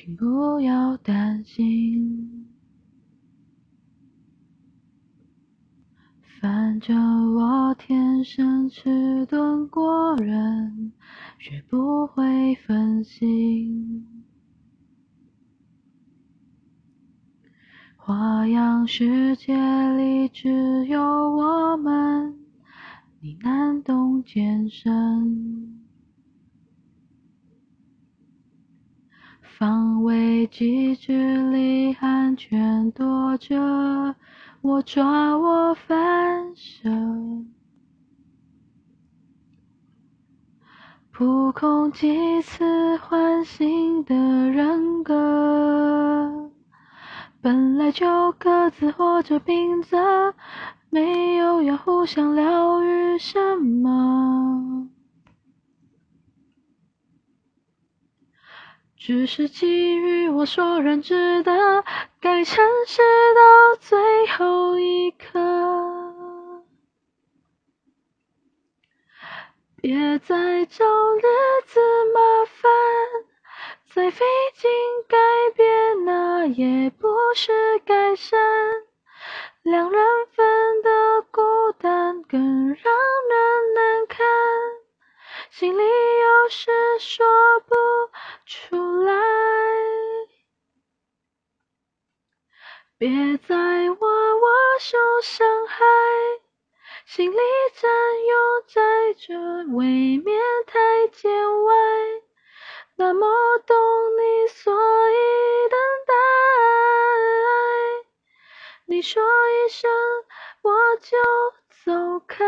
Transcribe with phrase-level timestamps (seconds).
[0.00, 2.46] 请不要担心，
[6.40, 10.92] 反正我天生迟钝过人，
[11.40, 14.06] 学不会分心。
[17.96, 19.56] 花样世界
[19.96, 22.38] 里只有我们，
[23.18, 25.74] 你难懂艰深。
[29.58, 29.87] 防
[30.38, 34.14] 卫机制里安全躲着，
[34.60, 36.88] 我抓我反射，
[41.10, 46.52] 扑空几次唤醒的人格。
[47.40, 50.34] 本来就各自活着，平仄，
[50.88, 54.37] 没有要互相疗愈什么，
[59.08, 61.82] 只是基于我所认知的，
[62.20, 63.00] 该诚实
[63.34, 66.62] 到最后一刻，
[69.80, 70.84] 别再找
[71.14, 71.22] 日
[71.64, 71.80] 子
[72.12, 72.70] 麻烦。
[73.94, 74.70] 再费劲
[75.08, 75.16] 改
[75.56, 78.38] 变，那也不是改善。
[79.62, 81.40] 两人份的孤
[81.78, 84.26] 单更让人难堪，
[85.48, 87.24] 心里有事说
[87.66, 87.74] 不
[88.48, 89.12] 出来。
[92.96, 93.10] 别
[93.46, 95.84] 再挖我受伤害，
[97.04, 97.36] 心里
[97.74, 97.90] 占
[98.24, 99.34] 有在这
[99.74, 101.30] 未免太见
[101.62, 101.74] 外。
[102.96, 103.28] 那么
[103.66, 103.76] 懂
[104.16, 104.72] 你，所
[105.10, 106.14] 以等待。
[108.86, 109.90] 你说一声，
[110.62, 111.18] 我就
[111.84, 112.46] 走开。